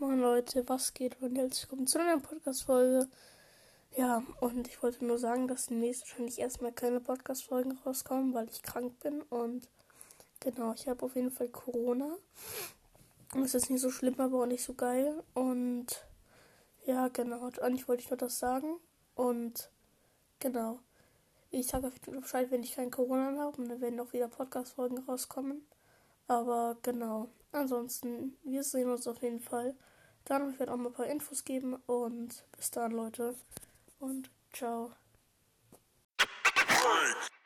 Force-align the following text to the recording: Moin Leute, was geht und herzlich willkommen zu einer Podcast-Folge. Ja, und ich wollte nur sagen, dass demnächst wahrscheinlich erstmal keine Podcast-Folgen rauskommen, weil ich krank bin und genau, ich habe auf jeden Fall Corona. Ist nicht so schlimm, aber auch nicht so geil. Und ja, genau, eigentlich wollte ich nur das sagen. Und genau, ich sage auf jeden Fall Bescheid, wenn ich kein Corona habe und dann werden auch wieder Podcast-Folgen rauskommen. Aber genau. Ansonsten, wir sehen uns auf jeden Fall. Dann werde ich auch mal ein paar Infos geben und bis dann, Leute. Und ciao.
Moin 0.00 0.18
Leute, 0.18 0.66
was 0.66 0.94
geht 0.94 1.20
und 1.20 1.36
herzlich 1.36 1.64
willkommen 1.64 1.86
zu 1.86 2.00
einer 2.00 2.18
Podcast-Folge. 2.18 3.06
Ja, 3.98 4.22
und 4.40 4.66
ich 4.66 4.82
wollte 4.82 5.04
nur 5.04 5.18
sagen, 5.18 5.46
dass 5.46 5.66
demnächst 5.66 6.04
wahrscheinlich 6.04 6.38
erstmal 6.38 6.72
keine 6.72 7.00
Podcast-Folgen 7.00 7.78
rauskommen, 7.84 8.32
weil 8.32 8.48
ich 8.48 8.62
krank 8.62 8.98
bin 9.00 9.20
und 9.28 9.68
genau, 10.40 10.72
ich 10.72 10.88
habe 10.88 11.04
auf 11.04 11.16
jeden 11.16 11.30
Fall 11.30 11.48
Corona. 11.48 12.16
Ist 13.34 13.68
nicht 13.68 13.82
so 13.82 13.90
schlimm, 13.90 14.18
aber 14.18 14.40
auch 14.42 14.46
nicht 14.46 14.64
so 14.64 14.72
geil. 14.72 15.22
Und 15.34 16.06
ja, 16.86 17.08
genau, 17.08 17.50
eigentlich 17.60 17.86
wollte 17.86 18.02
ich 18.02 18.08
nur 18.08 18.16
das 18.16 18.38
sagen. 18.38 18.80
Und 19.16 19.68
genau, 20.38 20.78
ich 21.50 21.66
sage 21.66 21.88
auf 21.88 21.92
jeden 21.92 22.12
Fall 22.14 22.22
Bescheid, 22.22 22.50
wenn 22.50 22.62
ich 22.62 22.76
kein 22.76 22.90
Corona 22.90 23.38
habe 23.38 23.60
und 23.60 23.68
dann 23.68 23.82
werden 23.82 24.00
auch 24.00 24.14
wieder 24.14 24.28
Podcast-Folgen 24.28 25.00
rauskommen. 25.00 25.60
Aber 26.30 26.76
genau. 26.82 27.28
Ansonsten, 27.50 28.36
wir 28.44 28.62
sehen 28.62 28.88
uns 28.88 29.08
auf 29.08 29.20
jeden 29.20 29.40
Fall. 29.40 29.74
Dann 30.24 30.52
werde 30.60 30.64
ich 30.64 30.70
auch 30.70 30.76
mal 30.76 30.90
ein 30.90 30.92
paar 30.92 31.06
Infos 31.06 31.42
geben 31.44 31.74
und 31.86 32.44
bis 32.56 32.70
dann, 32.70 32.92
Leute. 32.92 33.34
Und 33.98 34.30
ciao. 34.52 34.92